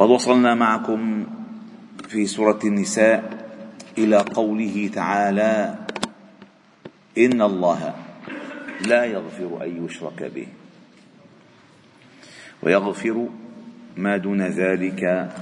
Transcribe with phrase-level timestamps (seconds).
[0.00, 1.26] وقد وصلنا معكم
[2.08, 3.46] في سورة النساء
[3.98, 5.78] إلى قوله تعالى
[7.18, 7.94] إن الله
[8.88, 10.46] لا يغفر أن يشرك به
[12.62, 13.28] ويغفر
[13.96, 15.32] ما دون ذلك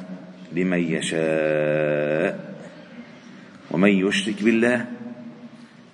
[0.52, 2.54] لمن يشاء
[3.70, 4.86] ومن يشرك بالله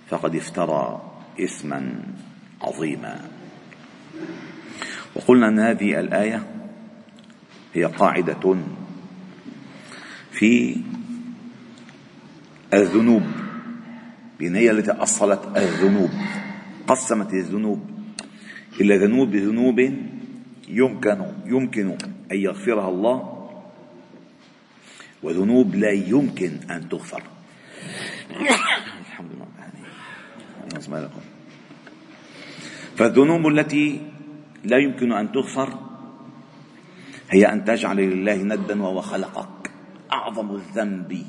[0.09, 1.95] فقد افترى إثما
[2.63, 3.21] عظيما
[5.15, 6.64] وقلنا أن هذه الآية
[7.75, 8.57] هي قاعدة
[10.31, 10.77] في
[12.75, 13.23] الذنوب
[14.39, 16.11] بأن هي التي أصلت الذنوب
[16.87, 17.81] قسمت الذنوب
[18.81, 19.79] إلى ذنوب ذنوب
[20.69, 21.87] يمكن يمكن
[22.33, 23.49] أن يغفرها الله
[25.23, 27.23] وذنوب لا يمكن أن تغفر.
[28.31, 29.47] الحمد لله
[32.97, 34.01] فالذنوب التي
[34.65, 35.94] لا يمكن أن تغفر
[37.31, 39.71] هي أن تجعل لله ندا وهو خلقك.
[40.13, 41.27] أعظم الذنب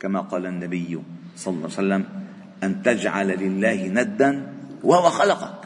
[0.00, 1.02] كما قال النبي
[1.36, 2.04] صلى الله عليه وسلم
[2.62, 4.52] أن تجعل لله ندا
[4.84, 5.60] وهو خلقك.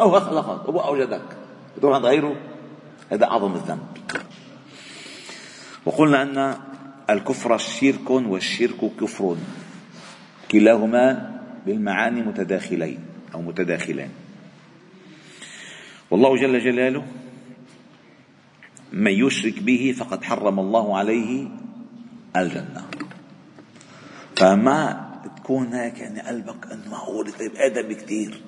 [0.00, 1.28] هو خلقك هو أوجدك.
[1.84, 2.36] عند غيره.
[3.12, 3.86] هذا أعظم الذنب.
[5.86, 6.56] وقلنا أن
[7.10, 9.36] الكفر شرك والشرك كفر.
[10.50, 11.32] كلاهما
[11.66, 12.98] بالمعاني متداخلين
[13.34, 14.10] أو متداخلان
[16.10, 17.06] والله جل جلاله
[18.92, 21.48] من يشرك به فقد حرم الله عليه
[22.36, 22.82] الجنة.
[24.36, 28.42] فما تكون هيك يعني قلبك إنه معقول طيب آدم كثير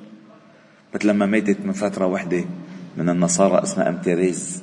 [0.95, 2.45] مثل لما ماتت من فترة وحدة
[2.97, 4.63] من النصارى اسمها أم تيريز.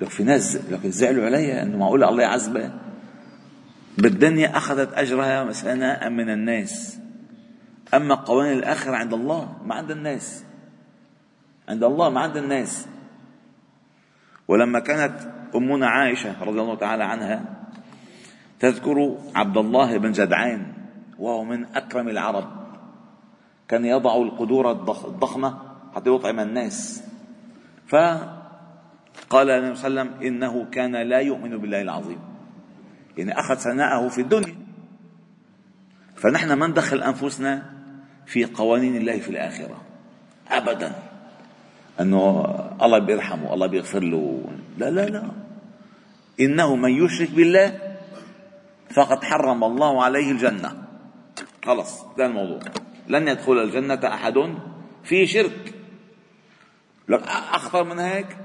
[0.00, 2.80] لك في ناس لك زعلوا عليها إنه معقول الله يعذبها.
[3.98, 6.98] بالدنيا أخذت أجرها سناء من الناس.
[7.94, 10.44] أما قوانين الآخرة عند الله ما عند الناس.
[11.68, 12.86] عند الله ما عند الناس.
[14.48, 15.18] ولما كانت
[15.54, 17.44] أمنا عائشة رضي الله تعالى عنها
[18.60, 20.72] تذكر عبد الله بن جدعان
[21.18, 22.44] وهو من أكرم العرب.
[23.68, 25.58] كان يضع القدور الضخمة
[25.94, 27.04] حتى يطعم الناس.
[27.88, 32.18] فقال النبي صلى الله عليه وسلم إنه كان لا يؤمن بالله العظيم.
[33.18, 34.54] يعني أخذ ثناءه في الدنيا.
[36.16, 37.62] فنحن ما ندخل أنفسنا
[38.26, 39.76] في قوانين الله في الآخرة.
[40.48, 40.92] أبدا.
[42.00, 42.44] أنه
[42.82, 44.44] الله بيرحمه الله بيغفر له.
[44.78, 45.30] لا لا لا.
[46.40, 47.96] إنه من يشرك بالله
[48.90, 50.82] فقد حرم الله عليه الجنة.
[51.64, 52.60] خلص ده الموضوع.
[53.08, 54.34] لن يدخل الجنة أحد
[55.04, 55.74] في شرك.
[57.08, 58.36] لك أخطر من هيك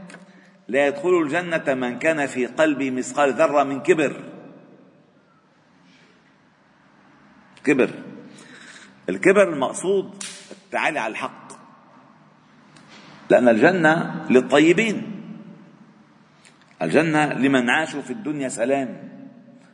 [0.67, 4.23] لا يدخل الجنة من كان في قلبه مثقال ذرة من كبر.
[7.63, 7.89] كبر.
[9.09, 11.40] الكبر المقصود التعالي على الحق.
[13.31, 14.97] لأن الجنة للطيبين.
[16.81, 18.89] الجنة لمن عاشوا في الدنيا سلام.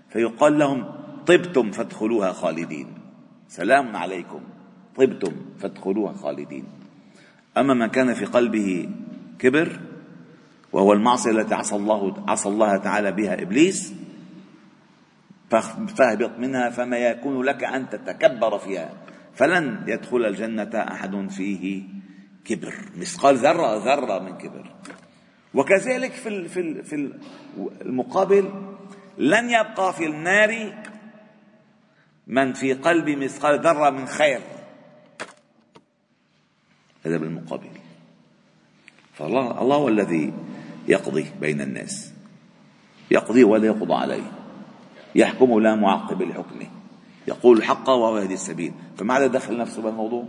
[0.10, 0.86] فيقال لهم
[1.26, 2.88] طبتم فادخلوها خالدين.
[3.48, 4.42] سلام عليكم.
[4.96, 6.66] طبتم فادخلوها خالدين.
[7.58, 8.90] أما من كان في قلبه
[9.40, 9.80] كبر
[10.74, 13.94] وهو المعصية التي عصى الله عصى الله تعالى بها إبليس
[15.98, 18.90] فاهبط منها فما يكون لك أن تتكبر فيها.
[19.34, 21.97] فلن يدخل الجنة أحد فيه.
[22.48, 24.72] كبر مثقال ذرة ذرة من كبر.
[25.54, 26.48] وكذلك في
[26.84, 27.14] في
[27.82, 28.52] المقابل
[29.18, 30.84] لن يبقى في النار
[32.28, 34.42] من في قلبه مثقال ذرة من خير.
[37.06, 37.70] هذا بالمقابل.
[39.14, 40.34] فالله الله هو الذي
[40.88, 42.14] يقضي بين الناس.
[43.12, 44.32] يقضي ولا يقضى عليه.
[45.16, 46.68] يحكم لا معقب لحكمه.
[47.28, 48.74] يقول الحق وهو يهدي السبيل.
[48.98, 50.26] فماذا دخل نفسه بالموضوع؟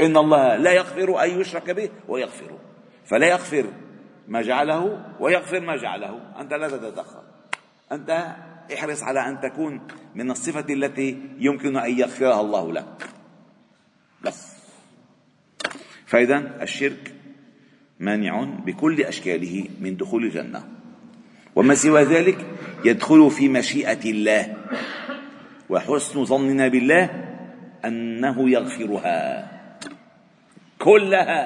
[0.00, 2.58] إن الله لا يغفر أن يشرك به ويغفر.
[3.04, 3.66] فلا يغفر
[4.28, 6.20] ما جعله ويغفر ما جعله.
[6.40, 7.22] أنت لا تتدخل.
[7.92, 8.26] أنت
[8.74, 9.80] احرص على أن تكون
[10.14, 13.08] من الصفة التي يمكن أن يغفرها الله لك.
[14.24, 14.54] بس.
[16.06, 17.14] فإذا الشرك
[18.00, 20.68] مانع بكل أشكاله من دخول الجنة.
[21.56, 22.46] وما سوى ذلك
[22.84, 24.56] يدخل في مشيئة الله.
[25.70, 27.04] وحسن ظننا بالله
[27.84, 29.53] أنه يغفرها.
[30.84, 31.40] كلها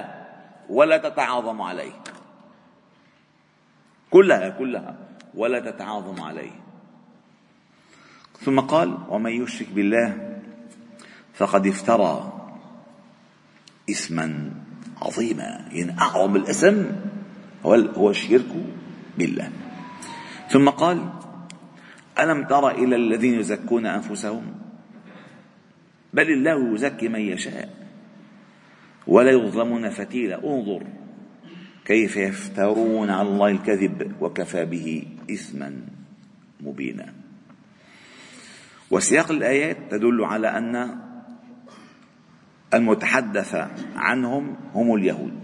[0.68, 1.92] ولا تتعاظم عليه.
[4.10, 4.96] كلها كلها
[5.34, 6.50] ولا تتعاظم عليه.
[8.40, 10.38] ثم قال ومن يشرك بالله
[11.34, 12.32] فقد افترى
[13.90, 14.50] اسما
[15.02, 15.68] عظيما.
[15.72, 16.90] يعني أعظم الاسم
[17.66, 18.52] هو هو الشرك
[19.18, 19.50] بالله.
[20.48, 21.10] ثم قال
[22.18, 24.54] ألم تر إلى الذين يزكون أنفسهم؟
[26.12, 27.87] بل الله يزكي من يشاء.
[29.08, 30.44] ولا يظلمون فتيلا.
[30.44, 30.82] انظر
[31.84, 35.72] كيف يفترون على الله الكذب وكفى به إثما
[36.60, 37.14] مبينا.
[38.90, 40.98] وسياق الآيات تدل على أن
[42.74, 43.54] المتحدث
[43.96, 45.38] عنهم هم اليهود.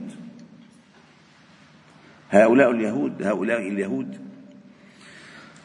[2.31, 4.19] هؤلاء اليهود هؤلاء اليهود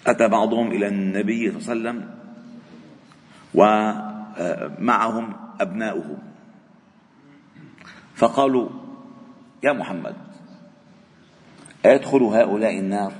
[0.07, 2.19] أتى بعضهم إلى النبي صلى الله عليه وسلم
[3.53, 6.17] ومعهم أبناؤه
[8.19, 8.69] فقالوا
[9.63, 10.15] يا محمد
[11.85, 13.13] أيدخل هؤلاء النار؟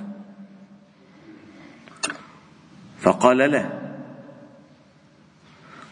[2.98, 3.70] فقال لا.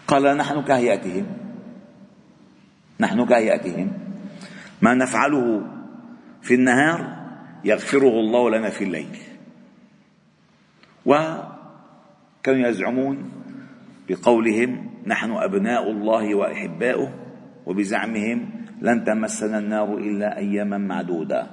[0.07, 1.25] قال نحن كهيئتهم
[2.99, 3.91] نحن كهيئتهم.
[4.81, 5.63] ما نفعله
[6.41, 7.27] في النهار
[7.63, 9.17] يغفره الله لنا في الليل.
[11.05, 13.31] وكانوا يزعمون
[14.09, 17.13] بقولهم نحن أبناء الله وأحباؤه
[17.65, 21.47] وبزعمهم لن تمسنا النار إلا أياما معدودة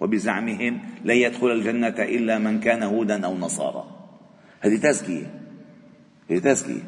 [0.00, 3.84] وبزعمهم لن يدخل الجنة إلا من كان هودا أو نصارى.
[4.60, 5.26] هذه تزكية
[6.30, 6.82] هذه تزكية.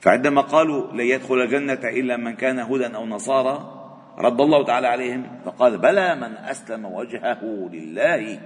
[0.00, 3.78] فعندما قالوا لن يدخل الجنة إلا من كان هودا أو نصارى
[4.18, 8.40] رد الله تعالى عليهم فقال بلى من أسلم وجهه لله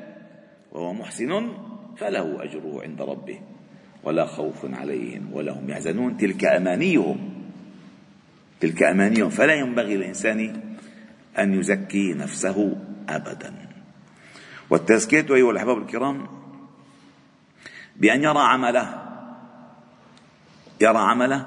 [0.72, 1.48] وهو محسن
[1.96, 3.40] فله أجره عند ربه
[4.04, 6.16] ولا خوف عليهم ولا هم يحزنون.
[6.16, 7.35] تلك أمانيهم.
[8.60, 9.30] تلك أمانيهم.
[9.30, 10.60] فلا ينبغي للإنسان
[11.38, 12.76] أن يزكي نفسه
[13.08, 13.54] أبدا.
[14.70, 16.26] والتزكية أيها الأحباب الكرام
[17.96, 19.02] بأن يرى عمله
[20.80, 21.46] يرى عمله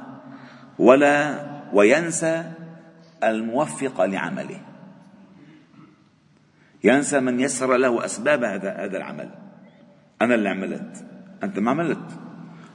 [0.79, 2.51] ولا وينسى
[3.23, 4.61] الموفق لعمله.
[6.83, 9.29] ينسى من يسر له أسباب هذا هذا العمل.
[10.21, 11.05] أنا اللي عملت.
[11.43, 12.28] أنت ما عملت.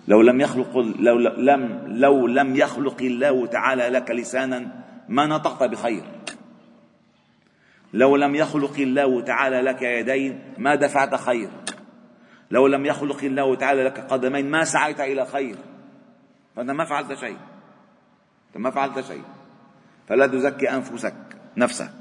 [0.09, 6.03] لو لم يخلق لو لم لو لم يخلق الله تعالى لك لسانا ما نطقت بخير.
[7.93, 11.49] لو لم يخلق الله تعالى لك يدين ما دفعت خير.
[12.51, 15.57] لو لم يخلق الله تعالى لك قدمين ما سعيت إلى خير.
[16.57, 17.37] فأنت ما فعلت شيء.
[18.49, 19.23] أنت ما فعلت شيء.
[20.09, 21.15] فلا تزكي أنفسك
[21.57, 21.95] نفسك.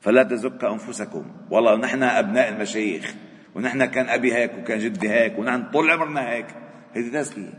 [0.00, 1.24] فلا تزك أنفسكم.
[1.50, 3.14] والله نحن أبناء المشايخ
[3.54, 6.46] ونحن كان أبي هيك وكان جدي هيك ونحن طول عمرنا هيك.
[6.92, 7.52] هذه تزكية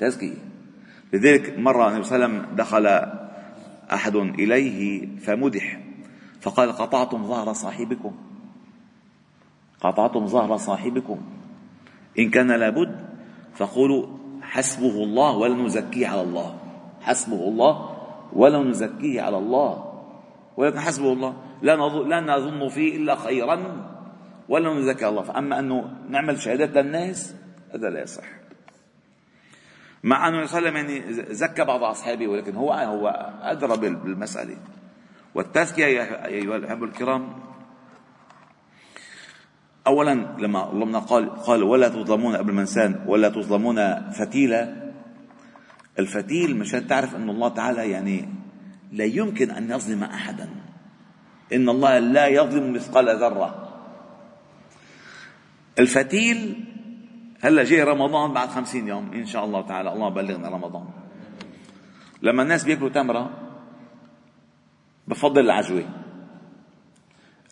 [0.00, 0.34] تزكية
[1.12, 2.86] لذلك مرة النبي صلى الله عليه وسلم دخل
[3.92, 5.80] أحد إليه فمدح.
[6.40, 8.14] فقال قطعتم ظهر صاحبكم.
[9.80, 11.18] قطعتم ظهر صاحبكم.
[12.18, 13.06] إن كان لابد
[13.54, 14.06] فقولوا
[14.42, 16.58] حسبه الله ولا نزكيه على الله.
[17.00, 17.96] حسبه الله
[18.32, 20.02] ولا نزكيه على الله.
[20.56, 21.36] ولكن حسبه الله.
[21.62, 23.58] لا نظن, لا نظن فيه إلا خيرا
[24.48, 25.22] ولا نزكي الله.
[25.22, 27.34] فأما أنه نعمل شهادات للناس
[27.74, 28.24] هذا لا يصح.
[30.02, 34.56] مع أنه صلى الله عليه يعني زكى بعض أصحابه ولكن هو هو أدرى بالمسألة.
[35.34, 37.32] والتزكية يا أيها الأحبة الكرام
[39.86, 44.92] أولا لما الله قال قال ولا تظلمون قبل منسان ولا تظلمون فتيلا.
[45.98, 48.28] الفتيل مشان تعرف أن الله تعالى يعني
[48.92, 50.48] لا يمكن أن يظلم أحدا.
[51.52, 53.68] إن الله لا يظلم مثقال ذرة.
[55.78, 56.64] الفتيل
[57.40, 59.92] هلا جاي رمضان بعد خمسين يوم إن شاء الله تعالى.
[59.92, 60.84] الله بلغنا رمضان.
[62.22, 63.30] لما الناس بياكلوا تمرة
[65.08, 65.84] بفضل العجوة.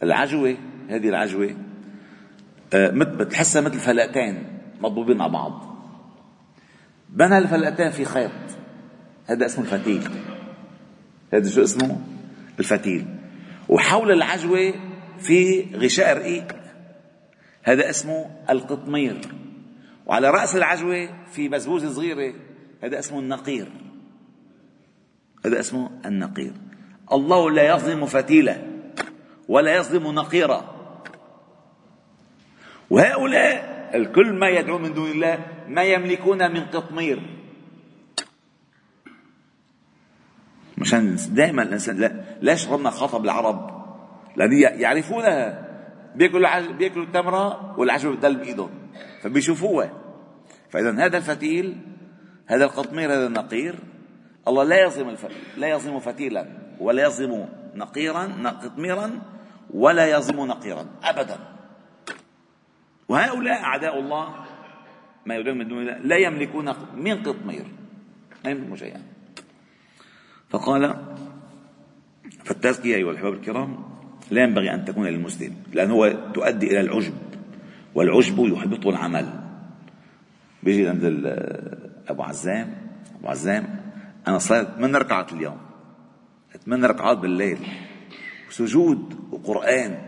[0.02, 0.57] العجوة
[0.88, 1.57] هذه العجوة
[2.75, 4.45] آه، بتحسها مثل فلقتين
[4.81, 5.76] مضبوبين على بعض.
[7.09, 8.31] بنى الفلقتين في خيط.
[9.26, 10.11] هذا اسمه الفتيل.
[11.33, 12.00] هذا شو اسمه؟
[12.59, 13.07] الفتيل.
[13.69, 14.75] وحول العجوة
[15.19, 16.57] في غشاء رقيق.
[17.62, 19.21] هذا اسمه القطمير.
[20.06, 22.34] وعلى رأس العجوة في بزبوزة صغيرة
[22.82, 23.68] هذا اسمه النقير.
[25.46, 26.52] هذا اسمه النقير.
[27.12, 28.66] الله لا يظلم فتيلة
[29.48, 30.72] ولا يظلم نقيرة
[32.90, 37.22] وهؤلاء الكل ما يدعون من دون الله ما يملكون من قطمير.
[40.78, 43.86] مشان دائما الإنسان لا ليش خاطب العرب؟
[44.36, 45.66] لأن يعرفونها.
[46.14, 48.70] بيأكلوا بيأكلوا التمرة والعجوة بتضل بإيدهم.
[49.26, 49.90] فبيشوفوها
[50.71, 51.76] فاذا هذا الفتيل
[52.47, 53.75] هذا القطمير هذا النقير
[54.49, 55.16] الله لا يظلم.
[55.56, 56.47] لا يظلم فتيلا
[56.80, 59.21] ولا يظلم نقيرا قطميرا
[59.71, 61.38] ولا يظلم نقيرا ابدا.
[63.09, 64.35] وهؤلاء أعداء الله
[65.26, 67.66] ما يدعون من دون الله لا يملكون من قطمير.
[68.45, 69.02] لا يملكون شيئا.
[70.50, 71.14] فقال
[72.45, 73.85] فالتزكية أيها الأحباب الكرام
[74.30, 77.14] لا ينبغي أن تكون للمسلم لأنه تؤدي إلى العجب.
[77.97, 79.26] والعجب يحبط العمل.
[80.62, 81.05] بيجي عند
[82.09, 82.75] أبو عزام.
[83.19, 83.81] أبو عزام
[84.29, 85.59] أنا صليت ثمان ركعات اليوم.
[86.65, 87.59] ثمان ركعات بالليل.
[88.50, 89.99] سجود وقرآن.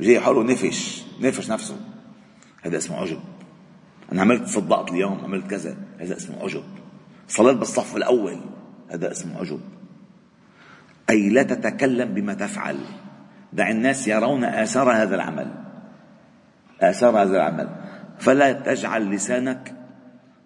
[0.00, 1.76] وجاي حاله نفش نفش نفسه.
[2.62, 3.20] هذا اسمه عجب.
[4.12, 5.76] أنا عملت صدقت اليوم عملت كذا.
[5.98, 6.64] هذا اسمه عجب.
[7.28, 8.40] صليت بالصف الأول.
[8.90, 9.60] هذا اسمه عجب.
[11.10, 12.78] أي لا تتكلم بما تفعل.
[13.52, 15.69] دع الناس يرون آثار هذا العمل.
[16.80, 17.68] آثار هذا العمل.
[18.18, 19.74] فلا تجعل لسانك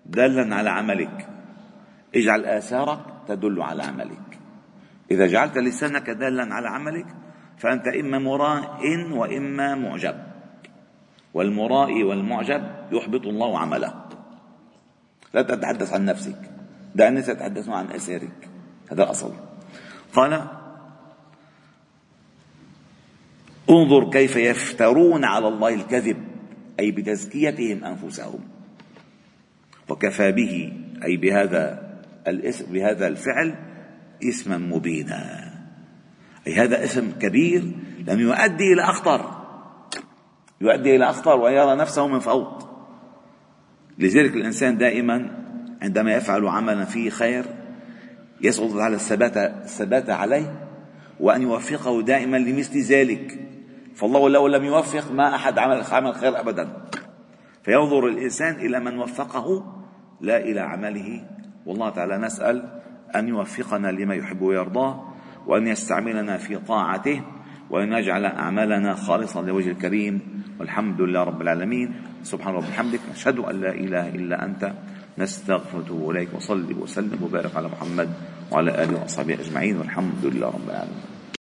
[0.06, 1.28] دالا على عملك.
[2.14, 2.98] اجعل آثارك
[3.28, 4.38] تدل على عملك.
[5.10, 7.06] إذا جعلت لسانك دالا على عملك
[7.58, 8.80] فأنت إما مراء
[9.12, 10.16] وإما معجب.
[11.34, 12.62] والمراء والمعجب
[12.92, 13.94] يحبط الله عمله
[15.34, 16.38] لا تتحدث عن نفسك.
[16.94, 18.48] دع الناس يتحدثون عن آثارك
[18.92, 19.32] هذا الأصل.
[20.14, 20.46] قال
[23.74, 26.16] انظر كيف يفترون على الله الكذب
[26.80, 28.40] أي بتزكيتهم أنفسهم.
[29.88, 30.72] وكفى به
[31.04, 31.94] أي بهذا
[32.28, 33.54] الاسم بهذا الفعل
[34.22, 35.50] اسما مبينا.
[36.46, 37.62] أي هذا اسم كبير
[38.06, 39.44] لم يؤدي إلى أخطر.
[40.60, 42.68] يؤدي إلى أخطر ويرى نفسه من فوق.
[43.98, 45.30] لذلك الإنسان دائما
[45.82, 47.44] عندما يفعل عملا فيه خير
[48.40, 50.68] يسعد على الثبات الثبات عليه
[51.20, 53.43] وأن يوفقه دائما لمثل ذلك.
[53.94, 56.68] فالله لو لم يوفق ما أحد عمل عمل خير أبدا.
[57.62, 59.64] فينظر الإنسان إلى من وفقه
[60.20, 61.28] لا إلى عمله.
[61.66, 62.80] والله تعالى نسأل
[63.16, 65.14] أن يوفقنا لما يحب ويرضاه
[65.46, 67.22] وأن يستعملنا في طاعته
[67.70, 70.44] وأن يجعل أعمالنا خالصة لوجه الكريم.
[70.60, 71.94] والحمد لله رب العالمين.
[72.22, 74.72] سبحان رب بحمدك نشهد أن لا إله إلا أنت.
[75.18, 78.10] نستغفر إليك وصلي وسلم وبارك على محمد
[78.52, 79.76] وعلى آله وأصحابه أجمعين.
[79.78, 81.13] والحمد لله رب العالمين.